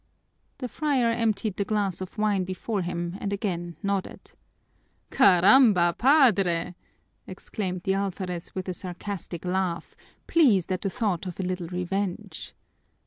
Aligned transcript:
The 0.57 0.67
friar 0.67 1.11
emptied 1.11 1.57
the 1.57 1.63
glass 1.63 2.01
of 2.01 2.17
wine 2.17 2.43
before 2.43 2.81
him 2.81 3.15
and 3.21 3.31
again 3.31 3.75
nodded. 3.83 4.31
"Caramba, 5.11 5.95
Padre!" 5.95 6.73
exclaimed 7.27 7.83
the 7.83 7.93
alferez 7.93 8.55
with 8.55 8.67
a 8.67 8.73
sarcastic 8.73 9.45
laugh, 9.45 9.95
pleased 10.25 10.71
at 10.71 10.81
the 10.81 10.89
thought 10.89 11.27
of 11.27 11.39
a 11.39 11.43
little 11.43 11.67
revenge. 11.67 12.55